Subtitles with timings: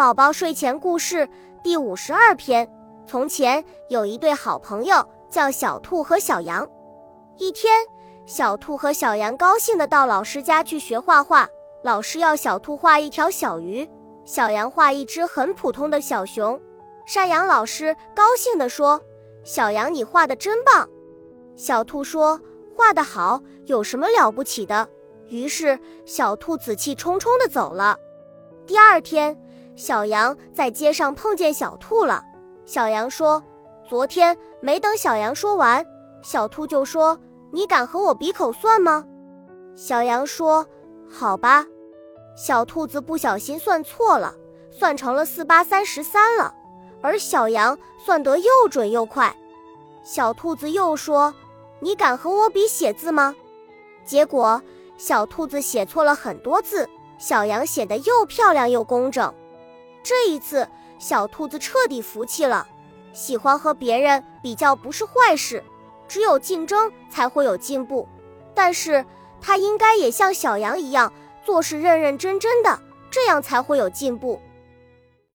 [0.00, 1.28] 宝宝睡前故事
[1.62, 2.66] 第五十二篇：
[3.06, 6.66] 从前有一对好朋友，叫小兔和小羊。
[7.36, 7.70] 一天，
[8.24, 11.46] 小兔和小羊高兴地到老师家去学画画。
[11.84, 13.86] 老师要小兔画一条小鱼，
[14.24, 16.58] 小羊画一只很普通的小熊。
[17.04, 18.98] 山羊老师高兴地说
[19.44, 20.88] ：“小羊，你画的真棒。”
[21.54, 22.40] 小兔说
[22.74, 24.88] ：“画得好，有什么了不起的？”
[25.28, 27.98] 于是，小兔子气冲冲地走了。
[28.66, 29.36] 第二天，
[29.80, 32.22] 小羊在街上碰见小兔了。
[32.66, 33.42] 小羊说
[33.88, 35.82] ：“昨天没等小羊说完，
[36.22, 37.18] 小兔就说
[37.50, 39.02] ：‘你敢和我比口算吗？’”
[39.74, 40.66] 小羊说
[41.08, 41.64] ：“好吧。”
[42.36, 44.34] 小兔子不小心算错了，
[44.70, 46.52] 算成了四八三十三了，
[47.00, 49.34] 而小羊算得又准又快。
[50.04, 51.34] 小兔子又说
[51.80, 53.34] ：“你敢和我比写字吗？”
[54.04, 54.60] 结果。
[54.98, 59.32] 小兔子写错了很多字，小羊写的又漂亮又工整。
[60.02, 60.66] 这一次，
[60.98, 62.66] 小兔子彻底服气了。
[63.12, 65.62] 喜欢和别人比较不是坏事，
[66.06, 68.08] 只有竞争才会有进步。
[68.54, 69.04] 但是，
[69.40, 71.12] 它应该也像小羊一样，
[71.44, 72.78] 做事认认真真的，
[73.10, 74.40] 这样才会有进步。